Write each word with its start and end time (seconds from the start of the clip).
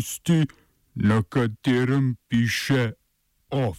tisti, 0.00 0.46
na 0.94 1.22
katerem 1.22 2.16
piše 2.28 2.92
OF. 3.50 3.78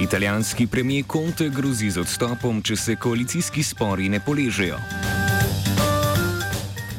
Italijanski 0.00 0.66
premijer 0.66 1.04
Conte 1.12 1.48
grozi 1.48 1.90
z 1.90 1.98
odstopom, 1.98 2.62
če 2.62 2.76
se 2.76 2.96
koalicijski 2.96 3.62
spori 3.62 4.08
ne 4.08 4.20
poležejo. 4.20 4.78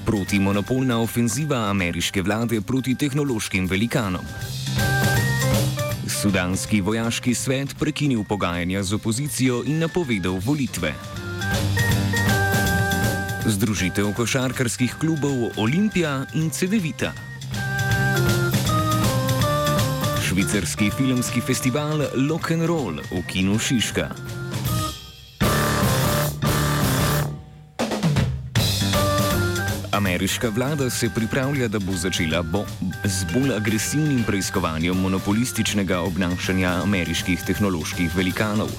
Protimonopolna 0.05 0.99
ofenziva 0.99 1.69
ameriške 1.69 2.21
vlade 2.21 2.61
proti 2.61 2.95
tehnološkim 2.95 3.67
velikanom. 3.67 4.23
Sudanski 6.07 6.81
vojaški 6.81 7.35
svet 7.35 7.75
prekinil 7.79 8.23
pogajanja 8.23 8.83
z 8.83 8.93
opozicijo 8.93 9.63
in 9.67 9.79
napovedal 9.79 10.39
volitve. 10.39 10.93
Združitev 13.43 14.07
košarkarskih 14.15 14.95
klubov 14.95 15.51
Olimpija 15.59 16.23
in 16.31 16.47
Cedevita. 16.47 17.11
Švicarski 20.23 20.87
filmski 20.87 21.43
festival 21.43 22.07
Lock 22.15 22.55
and 22.55 22.63
Roll 22.63 23.03
v 23.11 23.19
kinu 23.27 23.59
Šiška. 23.59 24.07
Ameriška 29.91 30.49
vlada 30.49 30.89
se 30.89 31.09
pripravlja, 31.11 31.67
da 31.67 31.79
bo 31.79 31.91
začela 31.99 32.41
bo 32.41 32.63
z 33.03 33.27
bolj 33.33 33.55
agresivnim 33.59 34.23
preiskovanjem 34.23 34.95
monopolističnega 34.95 35.99
obnašanja 35.99 36.79
ameriških 36.83 37.43
tehnoloških 37.43 38.15
velikanov. 38.15 38.71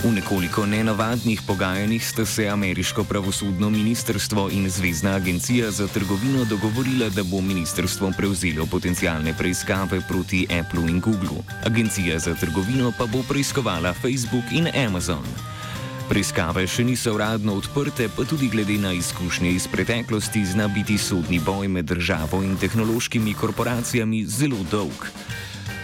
V 0.00 0.08
nekoliko 0.08 0.64
nenavadnih 0.64 1.42
pogajanjih 1.44 2.00
sta 2.00 2.24
se 2.26 2.48
ameriško 2.48 3.04
pravosodno 3.04 3.70
ministrstvo 3.70 4.48
in 4.50 4.70
Zvezdna 4.70 5.10
agencija 5.10 5.70
za 5.70 5.88
trgovino 5.88 6.44
dogovorila, 6.44 7.08
da 7.08 7.22
bo 7.22 7.40
ministrstvo 7.40 8.12
prevzelo 8.16 8.66
potencijalne 8.66 9.34
preiskave 9.38 10.00
proti 10.08 10.46
Apple 10.60 10.88
in 10.88 11.00
Google. 11.00 11.44
Agencija 11.66 12.18
za 12.18 12.34
trgovino 12.34 12.92
pa 12.98 13.06
bo 13.06 13.22
preiskovala 13.28 13.92
Facebook 13.92 14.44
in 14.52 14.68
Amazon. 14.86 15.24
Preiskave 16.08 16.64
še 16.66 16.84
niso 16.84 17.12
uradno 17.14 17.52
odprte, 17.60 18.08
pa 18.16 18.24
tudi 18.24 18.48
glede 18.48 18.78
na 18.80 18.92
izkušnje 18.92 19.52
iz 19.52 19.68
preteklosti 19.68 20.46
zna 20.46 20.68
biti 20.68 20.98
sodni 20.98 21.38
boj 21.44 21.68
med 21.68 21.84
državo 21.84 22.40
in 22.42 22.56
tehnološkimi 22.56 23.34
korporacijami 23.34 24.24
zelo 24.26 24.64
dolg. 24.70 25.12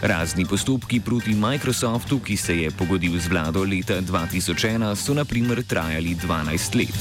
Razni 0.03 0.45
postopki 0.45 1.01
proti 1.01 1.35
Microsoftu, 1.35 2.21
ki 2.21 2.37
se 2.37 2.57
je 2.57 2.71
pogodil 2.71 3.19
z 3.21 3.29
vlado 3.29 3.65
leta 3.65 4.01
2001, 4.01 4.95
so 4.95 5.15
naprimer 5.15 5.65
trajali 5.65 6.15
12 6.15 6.77
let. 6.77 7.01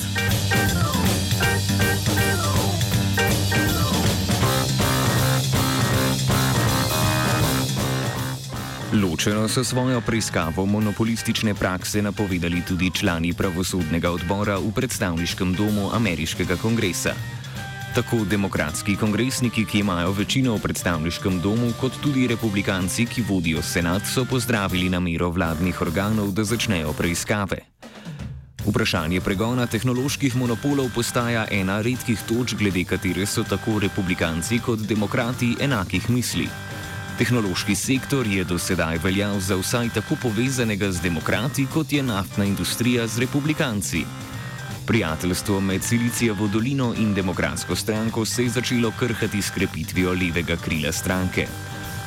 Ločeno 8.96 9.48
so 9.48 9.64
svojo 9.64 10.02
preiskavo 10.02 10.66
monopolistične 10.66 11.54
prakse 11.54 12.02
napovedali 12.02 12.62
tudi 12.68 12.92
člani 12.92 13.34
pravosodnega 13.34 14.12
odbora 14.12 14.56
v 14.58 14.72
predstavniškem 14.72 15.54
domu 15.54 15.90
ameriškega 15.94 16.56
kongresa. 16.56 17.12
Tako 17.96 18.26
demokratski 18.28 18.96
kongresniki, 18.96 19.64
ki 19.66 19.80
imajo 19.80 20.12
večino 20.12 20.56
v 20.56 20.60
predstavniškem 20.60 21.40
domu, 21.40 21.70
kot 21.80 21.96
tudi 22.04 22.28
republikanci, 22.28 23.06
ki 23.06 23.24
vodijo 23.24 23.62
senat, 23.64 24.04
so 24.04 24.26
pozdravili 24.26 24.90
namero 24.90 25.30
vladnih 25.32 25.80
organov, 25.82 26.34
da 26.36 26.44
začnejo 26.44 26.92
preiskave. 26.94 27.62
Vprašanje 28.66 29.22
pregona 29.22 29.68
tehnoloških 29.68 30.36
monopolov 30.36 30.92
postaja 30.92 31.46
ena 31.52 31.80
redkih 31.82 32.20
točk, 32.28 32.60
glede 32.60 32.84
katere 32.84 33.26
so 33.26 33.48
tako 33.48 33.80
republikanci 33.80 34.60
kot 34.60 34.84
demokrati 34.84 35.56
enakih 35.62 36.10
misli. 36.10 36.50
Tehnološki 37.18 37.76
sektor 37.76 38.28
je 38.28 38.44
do 38.44 38.60
sedaj 38.60 39.00
veljal 39.04 39.40
za 39.40 39.56
vsaj 39.56 39.94
tako 39.96 40.20
povezanega 40.22 40.92
z 40.92 41.00
demokrati, 41.00 41.64
kot 41.74 41.94
je 41.94 42.04
naftna 42.04 42.44
industrija 42.46 43.08
z 43.08 43.24
republikanci. 43.24 44.04
Prijateljstvo 44.88 45.60
med 45.62 45.84
Silicijevo 45.84 46.48
dolino 46.48 46.94
in 46.98 47.14
demokratsko 47.14 47.76
stranko 47.76 48.26
se 48.26 48.44
je 48.44 48.50
začelo 48.50 48.92
krhati 49.00 49.42
s 49.42 49.50
krepitvijo 49.50 50.12
levega 50.12 50.56
krila 50.56 50.92
stranke. 50.92 51.48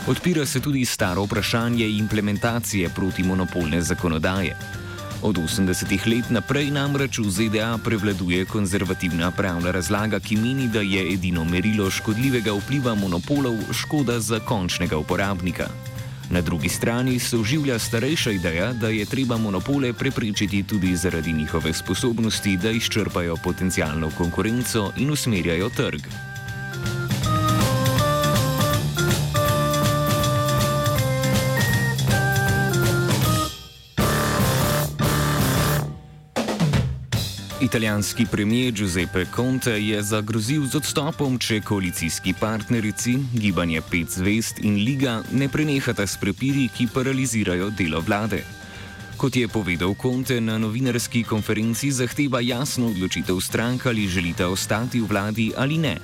Odpira 0.07 0.47
se 0.47 0.61
tudi 0.61 0.85
staro 0.85 1.23
vprašanje 1.23 1.89
implementacije 1.89 2.89
protimonopolne 2.89 3.83
zakonodaje. 3.83 4.57
Od 5.23 5.39
80-ih 5.39 6.07
let 6.07 6.31
naprej 6.31 6.71
namreč 6.71 7.19
v 7.19 7.31
ZDA 7.31 7.79
prevladuje 7.85 8.45
konzervativna 8.45 9.31
pravna 9.31 9.71
razlaga, 9.71 10.21
ki 10.21 10.37
meni, 10.37 10.69
da 10.69 10.81
je 10.81 11.13
edino 11.13 11.45
merilo 11.45 11.91
škodljivega 11.91 12.55
vpliva 12.55 12.95
monopolov 12.95 13.59
škoda 13.73 14.21
za 14.21 14.41
končnega 14.41 14.97
uporabnika. 14.99 15.67
Na 16.31 16.41
drugi 16.41 16.69
strani 16.69 17.19
se 17.19 17.37
uživlja 17.37 17.79
starejša 17.79 18.31
ideja, 18.31 18.73
da 18.73 18.89
je 18.89 19.05
treba 19.05 19.37
monopole 19.37 19.93
preprečiti 19.93 20.63
tudi 20.63 20.97
zaradi 20.97 21.33
njihove 21.33 21.73
sposobnosti, 21.73 22.57
da 22.57 22.71
izčrpajo 22.71 23.37
potencijalno 23.45 24.11
konkurenco 24.19 24.93
in 24.97 25.11
usmerjajo 25.11 25.69
trg. 25.69 26.28
Italijanski 37.69 38.27
premijer 38.27 38.73
Giuseppe 38.73 39.27
Conte 39.37 39.71
je 39.71 40.03
zagrozil 40.03 40.65
z 40.67 40.79
odstopom, 40.81 41.35
če 41.37 41.59
koalicijski 41.61 42.33
partnerici, 42.41 43.19
gibanje 43.37 43.83
Pet 43.91 44.09
zvest 44.09 44.63
in 44.65 44.79
Liga 44.81 45.19
ne 45.37 45.51
prenehata 45.53 46.07
s 46.07 46.17
prepiri, 46.17 46.71
ki 46.73 46.87
paralizirajo 46.95 47.69
delo 47.77 48.01
vlade. 48.01 48.41
Kot 49.21 49.37
je 49.37 49.53
povedal 49.53 49.93
Conte 50.01 50.41
na 50.41 50.57
novinarski 50.57 51.27
konferenci, 51.29 51.93
zahteva 51.93 52.41
jasno 52.41 52.89
odločitev 52.89 53.37
strank, 53.37 53.85
ali 53.87 54.09
želite 54.09 54.49
ostati 54.49 55.05
v 55.05 55.13
vladi 55.13 55.53
ali 55.53 55.77
ne. 55.79 55.99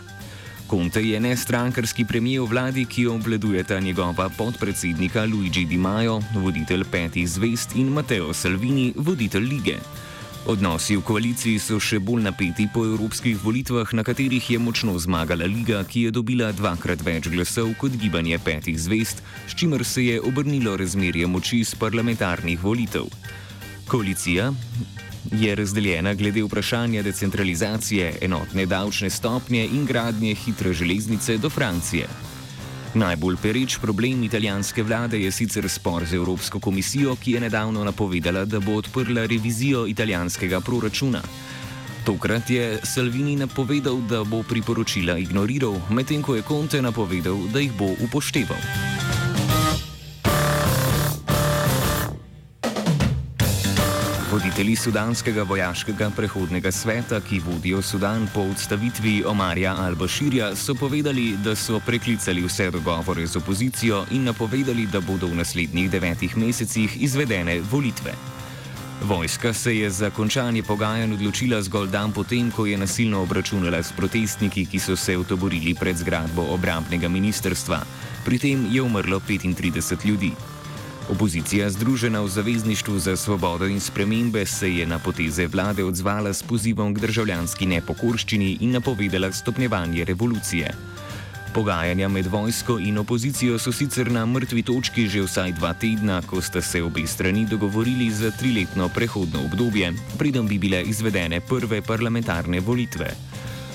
Conte 0.68 1.00
je 1.00 1.20
nestrankarski 1.20 2.04
premijer 2.04 2.44
v 2.44 2.52
vladi, 2.52 2.84
ki 2.84 3.06
obvladujeta 3.06 3.80
njegova 3.80 4.28
podpredsednika 4.28 5.24
Luigi 5.24 5.64
Di 5.64 5.80
Maio, 5.80 6.20
voditelj 6.34 6.84
Petih 6.92 7.28
zvest 7.28 7.72
in 7.74 7.88
Matteo 7.88 8.34
Salvini, 8.34 8.92
voditelj 8.96 9.48
lige. 9.48 9.80
Odnosi 10.44 10.92
v 11.00 11.00
koaliciji 11.00 11.56
so 11.56 11.78
še 11.80 11.96
bolj 12.04 12.26
napeti 12.26 12.66
po 12.68 12.82
evropskih 12.84 13.38
volitvah, 13.40 13.88
na 13.96 14.02
katerih 14.04 14.44
je 14.44 14.58
močno 14.60 14.92
zmagala 15.00 15.48
Liga, 15.48 15.80
ki 15.88 16.02
je 16.04 16.10
dobila 16.12 16.50
dvakrat 16.52 17.00
več 17.00 17.30
glasov 17.32 17.70
kot 17.80 17.96
gibanje 17.96 18.36
petih 18.44 18.76
zvest, 18.76 19.22
s 19.48 19.56
čimer 19.56 19.86
se 19.88 20.04
je 20.04 20.20
obrnilo 20.20 20.76
razmerje 20.76 21.24
moči 21.24 21.62
z 21.64 21.80
parlamentarnih 21.80 22.60
volitev. 22.60 23.08
Koalicija 23.88 24.50
je 25.32 25.56
razdeljena 25.56 26.12
glede 26.12 26.44
vprašanja 26.44 27.00
decentralizacije, 27.08 28.18
enotne 28.28 28.68
davčne 28.68 29.08
stopnje 29.08 29.64
in 29.64 29.88
gradnje 29.88 30.36
hitre 30.44 30.76
železnice 30.76 31.40
do 31.40 31.48
Francije. 31.48 32.33
Najbolj 32.94 33.36
pereč 33.42 33.78
problem 33.82 34.22
italijanske 34.22 34.82
vlade 34.82 35.18
je 35.18 35.30
sicer 35.34 35.66
spor 35.68 36.04
z 36.06 36.14
Evropsko 36.14 36.60
komisijo, 36.60 37.16
ki 37.16 37.32
je 37.32 37.40
nedavno 37.40 37.82
napovedala, 37.84 38.44
da 38.44 38.60
bo 38.60 38.78
odprla 38.78 39.26
revizijo 39.26 39.86
italijanskega 39.86 40.60
proračuna. 40.60 41.22
Tokrat 42.04 42.50
je 42.50 42.78
Salvini 42.82 43.36
napovedal, 43.36 43.98
da 44.08 44.24
bo 44.24 44.42
priporočila 44.42 45.18
ignoriral, 45.18 45.74
medtem 45.90 46.22
ko 46.22 46.34
je 46.34 46.46
Conte 46.48 46.82
napovedal, 46.82 47.48
da 47.52 47.58
jih 47.58 47.72
bo 47.72 47.90
upošteval. 48.06 48.93
Voditelji 54.34 54.74
sudanskega 54.76 55.42
vojaškega 55.46 56.08
prehodnega 56.10 56.72
sveta, 56.72 57.20
ki 57.22 57.38
vodijo 57.38 57.82
Sudan 57.82 58.26
po 58.34 58.42
odstavitvi 58.50 59.22
Omarja 59.30 59.76
Al-Bashirja, 59.78 60.48
so 60.58 60.74
povedali, 60.74 61.36
da 61.44 61.54
so 61.54 61.78
preklicali 61.78 62.42
vse 62.42 62.66
dogovore 62.70 63.26
z 63.26 63.36
opozicijo 63.38 64.00
in 64.10 64.24
napovedali, 64.24 64.88
da 64.90 65.00
bodo 65.00 65.28
v 65.30 65.38
naslednjih 65.38 65.90
devetih 65.90 66.36
mesecih 66.36 66.96
izvedene 67.02 67.60
volitve. 67.70 68.14
Vojska 69.02 69.52
se 69.52 69.76
je 69.76 69.90
za 69.90 70.10
končanje 70.10 70.62
pogajanj 70.62 71.14
odločila 71.14 71.62
zgolj 71.62 71.90
dan 71.90 72.12
potem, 72.12 72.50
ko 72.50 72.66
je 72.66 72.78
nasilno 72.78 73.22
obračunala 73.22 73.82
s 73.82 73.92
protestniki, 73.92 74.66
ki 74.66 74.78
so 74.78 74.96
se 74.96 75.14
otoborili 75.18 75.74
pred 75.74 75.96
zgradbo 75.96 76.42
obrambnega 76.42 77.08
ministrstva. 77.08 77.80
Pri 78.24 78.38
tem 78.38 78.66
je 78.70 78.82
umrlo 78.82 79.20
35 79.20 80.06
ljudi. 80.06 80.32
Opozicija, 81.04 81.68
združena 81.70 82.20
v 82.24 82.28
Zavezništvu 82.28 82.98
za 82.98 83.16
svobodo 83.16 83.66
in 83.66 83.80
spremembe, 83.80 84.46
se 84.46 84.74
je 84.74 84.86
na 84.86 84.98
poteze 84.98 85.46
vlade 85.46 85.84
odzvala 85.84 86.32
s 86.32 86.42
pozivom 86.42 86.94
k 86.94 87.00
državljanski 87.00 87.66
nepokorščini 87.66 88.56
in 88.60 88.72
napovedala 88.72 89.32
stopnjevanje 89.32 90.04
revolucije. 90.04 90.74
Pogajanja 91.54 92.08
med 92.08 92.26
vojsko 92.26 92.78
in 92.78 92.98
opozicijo 92.98 93.58
so 93.58 93.72
sicer 93.72 94.10
na 94.10 94.26
mrtvi 94.26 94.62
točki 94.62 95.06
že 95.08 95.22
vsaj 95.22 95.52
dva 95.52 95.74
tedna, 95.74 96.22
ko 96.26 96.40
sta 96.40 96.62
se 96.62 96.82
obe 96.82 97.06
strani 97.06 97.46
dogovorili 97.46 98.10
za 98.10 98.30
triletno 98.30 98.88
prehodno 98.88 99.44
obdobje, 99.44 99.92
preden 100.18 100.48
bi 100.48 100.58
bile 100.58 100.82
izvedene 100.82 101.40
prve 101.40 101.82
parlamentarne 101.82 102.60
volitve. 102.60 103.12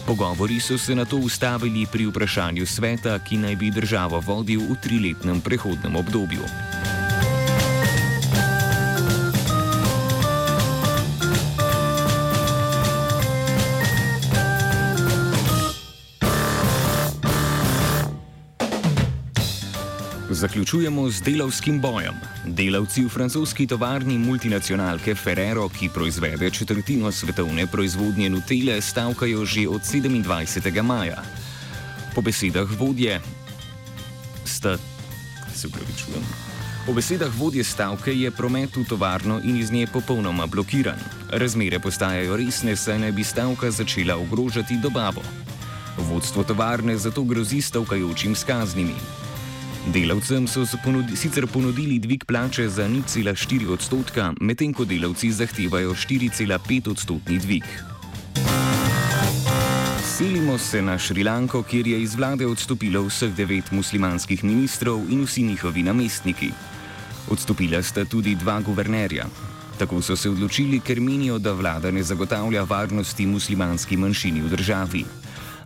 Pogovori 0.06 0.60
so 0.60 0.78
se 0.78 0.96
na 0.96 1.06
to 1.06 1.18
ustavili 1.18 1.86
pri 1.92 2.06
vprašanju 2.10 2.66
sveta, 2.66 3.20
ki 3.20 3.38
naj 3.38 3.56
bi 3.56 3.72
državo 3.72 4.20
vodil 4.20 4.66
v 4.66 4.76
triletnem 4.82 5.42
prehodnem 5.42 5.96
obdobju. 5.96 6.99
Zaključujemo 20.32 21.10
z 21.10 21.22
delavskim 21.22 21.82
bojem. 21.82 22.14
Delavci 22.46 23.02
v 23.02 23.10
francoski 23.10 23.66
tovarni 23.68 24.18
multinacionalke 24.18 25.16
Ferrero, 25.16 25.70
ki 25.70 25.90
proizvede 25.90 26.52
četrtino 26.52 27.12
svetovne 27.12 27.66
proizvodnje 27.68 28.30
Nutele, 28.30 28.82
stavkajo 28.82 29.46
že 29.46 29.68
od 29.68 29.82
27. 29.82 30.82
maja. 30.82 31.24
Po 32.16 32.22
besedah 32.22 32.70
vodje, 32.80 33.22
sta, 34.46 34.78
se 35.56 35.68
upravičujem. 35.68 36.22
Po 36.86 36.94
besedah 36.94 37.34
vodje 37.38 37.64
stavke 37.64 38.14
je 38.14 38.32
promet 38.32 38.78
v 38.78 38.86
tovarno 38.86 39.42
in 39.44 39.58
iz 39.58 39.72
nje 39.72 39.88
popolnoma 39.88 40.46
blokiran. 40.46 41.00
Razmere 41.30 41.80
postajajo 41.80 42.38
resne, 42.38 42.76
saj 42.76 43.00
naj 43.00 43.12
bi 43.12 43.24
stavka 43.24 43.72
začela 43.72 44.18
ogrožati 44.18 44.78
dobavo. 44.78 45.22
Vodstvo 45.98 46.44
tovarne 46.44 46.98
zato 46.98 47.24
grozi 47.24 47.62
stavkajočim 47.62 48.36
s 48.36 48.44
kaznimi. 48.44 48.96
Delavcem 49.88 50.48
so 50.48 50.66
ponudi, 50.84 51.16
sicer 51.16 51.48
ponudili 51.48 52.00
dvig 52.00 52.26
plače 52.26 52.70
za 52.70 52.88
0,4 52.88 53.72
odstotka, 53.72 54.34
medtem 54.42 54.74
ko 54.74 54.86
delavci 54.86 55.32
zahtevajo 55.32 55.96
4,5 55.96 56.92
odstotni 56.92 57.40
dvig. 57.40 57.64
Selimo 60.04 60.58
se 60.58 60.82
na 60.82 60.98
Šrilanko, 60.98 61.64
kjer 61.64 61.88
je 61.88 62.02
iz 62.02 62.16
vlade 62.16 62.46
odstopilo 62.46 63.06
vseh 63.08 63.32
devet 63.36 63.72
muslimanskih 63.72 64.44
ministrov 64.44 65.00
in 65.10 65.24
vsi 65.24 65.44
njihovi 65.44 65.84
namestniki. 65.84 66.52
Odstopila 67.32 67.84
sta 67.84 68.06
tudi 68.06 68.36
dva 68.36 68.60
guvernerja. 68.62 69.26
Tako 69.80 70.02
so 70.02 70.16
se 70.16 70.30
odločili, 70.30 70.80
ker 70.80 71.00
menijo, 71.00 71.40
da 71.40 71.54
vlada 71.54 71.92
ne 71.92 72.04
zagotavlja 72.04 72.64
varnosti 72.64 73.26
muslimanski 73.26 73.98
manjšini 73.98 74.42
v 74.42 74.50
državi 74.50 75.06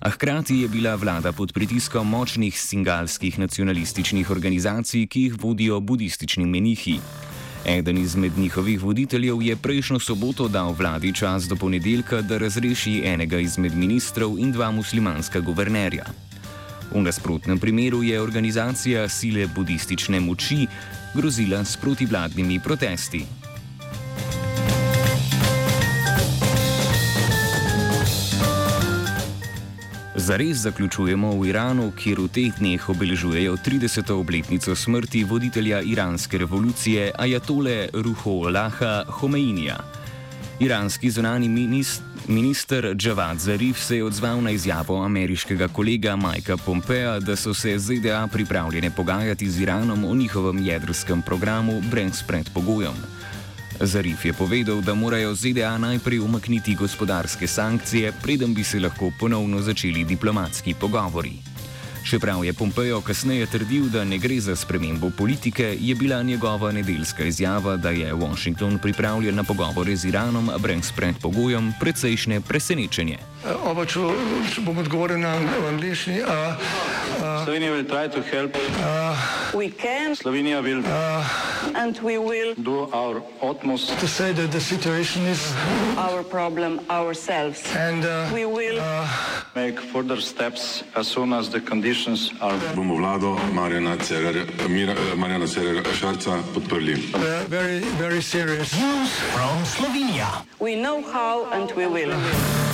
a 0.04 0.10
hkrati 0.10 0.58
je 0.58 0.68
bila 0.68 0.96
vlada 0.96 1.32
pod 1.32 1.54
pritiskom 1.54 2.10
močnih 2.10 2.60
singalskih 2.60 3.40
nacionalističnih 3.40 4.32
organizacij, 4.32 5.08
ki 5.08 5.22
jih 5.22 5.36
vodijo 5.40 5.80
budistični 5.80 6.46
menihi. 6.46 7.00
Eden 7.66 7.98
izmed 7.98 8.38
njihovih 8.38 8.84
voditeljev 8.84 9.42
je 9.42 9.56
prejšnjo 9.56 10.00
soboto 10.00 10.48
dal 10.48 10.74
vladi 10.74 11.14
čas 11.14 11.48
do 11.48 11.56
ponedeljka, 11.56 12.22
da 12.22 12.38
razreši 12.38 13.02
enega 13.06 13.40
izmed 13.40 13.76
ministrov 13.76 14.36
in 14.40 14.52
dva 14.52 14.72
muslimanska 14.72 15.40
guvernerja. 15.40 16.06
V 16.92 17.02
nasprotnem 17.02 17.60
primeru 17.60 18.04
je 18.04 18.22
organizacija 18.22 19.08
sile 19.10 19.48
budistične 19.56 20.20
moči 20.20 20.68
grozila 21.16 21.64
s 21.66 21.78
protivladnimi 21.78 22.60
protesti. 22.60 23.43
Zares 30.24 30.58
zaključujemo 30.58 31.34
v 31.36 31.50
Iranu, 31.52 31.90
kjer 32.00 32.22
v 32.24 32.30
teh 32.32 32.56
dneh 32.56 32.80
obeležujejo 32.90 33.58
30. 33.60 34.12
obletnico 34.16 34.72
smrti 34.76 35.24
voditelja 35.28 35.82
iranske 35.84 36.38
revolucije 36.38 37.12
Ajatole 37.20 37.90
Ruholaha 37.94 39.04
Homeinija. 39.20 39.76
Iranski 40.60 41.12
zunani 41.12 41.50
minister 42.28 42.96
Javad 42.96 43.40
Zarif 43.40 43.84
se 43.84 43.98
je 43.98 44.04
odzval 44.04 44.42
na 44.42 44.52
izjavo 44.52 45.04
ameriškega 45.04 45.68
kolega 45.68 46.16
Majka 46.16 46.58
Pompeja, 46.58 47.20
da 47.20 47.36
so 47.36 47.54
se 47.54 47.76
ZDA 47.80 48.28
pripravljene 48.32 48.92
pogajati 48.96 49.50
z 49.52 49.62
Iranom 49.62 50.06
o 50.06 50.16
njihovem 50.16 50.64
jedrskem 50.66 51.22
programu 51.22 51.82
brez 51.92 52.24
predpogojem. 52.28 52.96
Zarif 53.80 54.26
je 54.26 54.34
povedal, 54.34 54.82
da 54.82 54.94
morajo 54.94 55.36
ZDA 55.36 55.78
najprej 55.78 56.20
umakniti 56.20 56.76
gospodarske 56.76 57.48
sankcije, 57.48 58.14
preden 58.24 58.54
bi 58.54 58.64
se 58.64 58.80
lahko 58.80 59.12
ponovno 59.20 59.62
začeli 59.62 60.04
diplomatski 60.04 60.74
pogovori. 60.74 61.54
Čeprav 62.10 62.46
je 62.46 62.54
Pompejo 62.54 63.02
kasneje 63.02 63.46
trdil, 63.46 63.88
da 63.90 64.04
ne 64.04 64.18
gre 64.18 64.40
za 64.40 64.56
spremembo 64.56 65.10
politike, 65.18 65.78
je 65.80 65.96
bila 65.96 66.24
njegova 66.24 66.72
nedeljska 66.72 67.24
izjava, 67.24 67.78
da 67.78 67.90
je 67.90 68.14
Washington 68.14 68.78
pripravljen 68.78 69.36
na 69.36 69.44
pogovore 69.44 69.96
z 69.96 70.06
Iranom 70.06 70.52
brez 70.60 70.92
predpogojem, 70.92 71.74
precejšnje 71.80 72.42
presenečenje. 72.42 73.18
Oba, 73.64 73.86
če, 73.86 74.00
če 74.56 74.62
bom 74.62 74.78
odgovoril 74.78 75.20
na 75.20 75.40
angliški. 75.70 76.20
Uh, 77.24 77.30
uh, 77.30 77.46
Slovenija 77.46 77.72
bo 77.72 77.84
poskušala 77.90 78.48
pomagati. 78.48 80.16
Slovenija 80.16 80.62
bo 80.62 80.68
naredila 80.68 81.14
naš 81.74 83.22
utmost, 83.42 83.90
da 83.90 83.96
bo 84.02 84.24
rekla, 84.24 84.48
da 84.48 84.58
je 84.58 84.62
situacija 84.62 85.24
naš 85.96 86.24
problem, 86.32 86.80
sami. 87.14 87.54
In 87.86 88.02
bomo 88.32 88.60
naredili 88.60 88.82
nadaljnje 89.56 89.78
korake, 89.92 90.84
as 90.96 91.08
soon 91.08 91.34
as 91.34 91.50
the 91.50 91.60
conditions 91.70 92.32
bomo 92.76 92.96
vlado 92.96 93.38
Marjana 93.54 93.98
Cererja 95.48 95.84
Šarca 96.00 96.38
podprli. 96.54 96.98
Zelo, 97.50 98.22
zelo 98.22 98.46
resno. 98.46 99.06
Slovenija. 99.76 100.28
Vemo, 100.60 101.02
kako 101.12 101.48
in 101.56 101.68
bomo. 101.76 102.73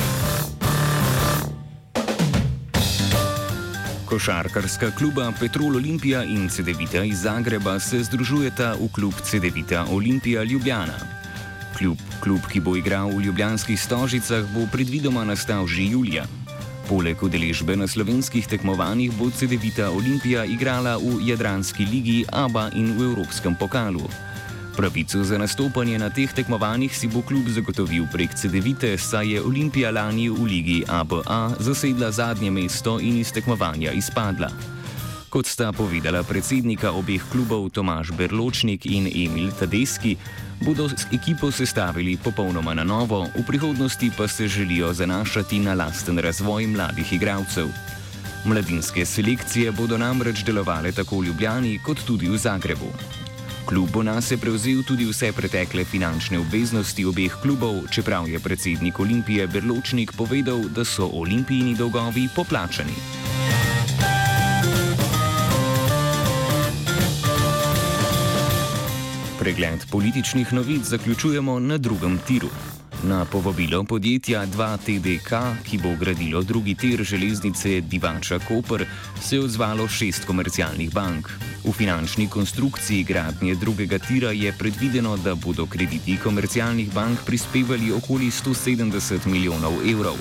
Košarkarska 4.09 4.91
kluba 4.97 5.29
Petrol 5.39 5.75
Olimpija 5.77 6.23
in 6.25 6.49
CD-vita 6.49 7.03
iz 7.05 7.21
Zagreba 7.21 7.79
se 7.79 8.01
združujeta 8.03 8.73
v 8.81 8.89
klub 8.89 9.13
CD-vita 9.21 9.85
Olimpija 9.93 10.43
Ljubljana. 10.43 10.97
Klub, 11.77 11.97
klub, 12.17 12.41
ki 12.49 12.57
bo 12.59 12.73
igral 12.73 13.13
v 13.13 13.29
ljubljanskih 13.29 13.77
stožicah, 13.77 14.49
bo 14.49 14.65
predvidoma 14.73 15.21
nastal 15.23 15.69
že 15.69 15.85
julija. 15.93 16.25
Poleg 16.89 17.21
udeležbe 17.21 17.77
na 17.77 17.85
slovenskih 17.85 18.49
tekmovanjih 18.49 19.13
bo 19.13 19.29
CD-vita 19.29 19.93
Olimpija 19.93 20.41
igrala 20.41 20.97
v 20.97 21.21
Jadranski 21.29 21.85
ligi, 21.85 22.25
ABA 22.33 22.73
in 22.73 22.97
v 22.97 23.13
Evropskem 23.13 23.53
pokalu. 23.53 24.09
Pravico 24.79 25.23
za 25.23 25.37
nastopanje 25.37 25.99
na 25.99 26.07
teh 26.09 26.31
tekmovanjih 26.31 26.97
si 26.97 27.07
bo 27.11 27.19
klub 27.21 27.49
zagotovil 27.51 28.05
prek 28.07 28.31
CD-vite, 28.31 28.95
saj 28.95 29.27
je 29.27 29.41
Olimpija 29.43 29.91
lani 29.91 30.29
v 30.31 30.45
ligi 30.47 30.77
ABA 30.87 31.59
zasedla 31.59 32.11
zadnje 32.11 32.47
mesto 32.51 32.95
in 32.99 33.19
iz 33.19 33.27
tekmovanja 33.35 33.91
izpadla. 33.91 34.47
Kot 35.27 35.51
sta 35.51 35.75
povedala 35.75 36.23
predsednika 36.23 36.95
obeh 36.95 37.19
klubov 37.27 37.67
Tomaš 37.75 38.15
Berločnik 38.15 38.87
in 38.87 39.11
Emil 39.11 39.51
Tadeski, 39.51 40.15
bodo 40.63 40.87
ekipo 41.11 41.51
sestavili 41.51 42.15
popolnoma 42.15 42.71
na 42.71 42.87
novo, 42.87 43.27
v 43.35 43.43
prihodnosti 43.43 44.11
pa 44.15 44.31
se 44.31 44.47
želijo 44.47 44.93
zanašati 44.93 45.59
na 45.59 45.73
lasten 45.75 46.23
razvoj 46.23 46.67
mladih 46.67 47.13
igralcev. 47.13 47.67
Mladinske 48.45 49.05
selekcije 49.05 49.71
bodo 49.71 49.97
namreč 49.97 50.39
delovale 50.47 50.91
tako 50.91 51.19
v 51.19 51.25
Ljubljani 51.25 51.79
kot 51.83 51.99
tudi 52.07 52.31
v 52.31 52.37
Zagrebu. 52.37 53.19
Klub 53.69 53.91
bo 53.93 54.01
nas 54.03 54.31
je 54.31 54.37
prevzel 54.37 54.81
tudi 54.81 55.05
vse 55.05 55.29
pretekle 55.29 55.83
finančne 55.85 56.39
obveznosti 56.41 57.03
obeh 57.05 57.35
klubov, 57.37 57.85
čeprav 57.93 58.25
je 58.25 58.39
predsednik 58.41 58.99
Olimpije 58.99 59.45
Berločnik 59.47 60.09
povedal, 60.17 60.65
da 60.73 60.81
so 60.81 61.05
olimpijini 61.05 61.75
dolgovi 61.77 62.25
poplačani. 62.35 62.97
Pregled 69.39 69.85
političnih 69.91 70.53
novic 70.53 70.89
zaključujemo 70.89 71.59
na 71.59 71.77
drugem 71.77 72.17
tiru. 72.27 72.49
Na 73.03 73.23
povabilo 73.25 73.83
podjetja 73.83 74.43
2TDK, 74.43 75.31
ki 75.63 75.77
bo 75.79 75.93
gradilo 75.95 76.41
drugi 76.43 76.75
tir 76.75 77.03
železnice 77.03 77.81
Divača 77.81 78.39
Koper, 78.39 78.83
se 79.21 79.35
je 79.35 79.43
odzvalo 79.43 79.87
šest 79.87 80.25
komercialnih 80.27 80.91
bank. 80.93 81.29
V 81.63 81.71
finančni 81.71 82.27
konstrukciji 82.27 83.03
gradnje 83.03 83.55
drugega 83.55 83.99
tira 83.99 84.31
je 84.31 84.51
predvideno, 84.51 85.17
da 85.17 85.35
bodo 85.35 85.65
krediti 85.65 86.17
komercialnih 86.23 86.93
bank 86.93 87.19
prispevali 87.25 87.91
okoli 87.91 88.27
170 88.27 89.25
milijonov 89.25 89.79
evrov. 89.87 90.19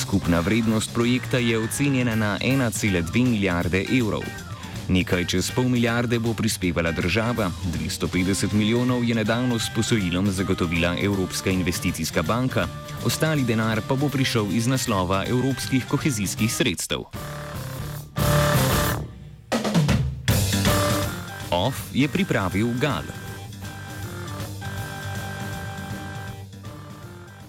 Skupna 0.00 0.40
vrednost 0.40 0.94
projekta 0.94 1.38
je 1.38 1.58
ocenjena 1.58 2.14
na 2.14 2.38
1,2 2.40 3.24
milijarde 3.24 3.84
evrov. 4.00 4.47
Nekaj 4.88 5.24
čez 5.28 5.50
pol 5.52 5.68
milijarde 5.68 6.18
bo 6.18 6.32
prispevala 6.34 6.92
država, 6.92 7.50
250 7.76 8.52
milijonov 8.52 9.04
je 9.04 9.14
nedavno 9.14 9.58
s 9.58 9.68
posojilom 9.76 10.30
zagotovila 10.30 10.96
Evropska 11.02 11.50
investicijska 11.50 12.22
banka, 12.22 12.66
ostali 13.04 13.44
denar 13.44 13.80
pa 13.88 13.94
bo 13.94 14.08
prišel 14.08 14.46
iz 14.52 14.66
naslova 14.66 15.24
evropskih 15.28 15.84
kohezijskih 15.88 16.52
sredstev. 16.52 17.04
OF 21.50 21.76
je 21.92 22.08
pripravil 22.08 22.68
Gal. 22.80 23.17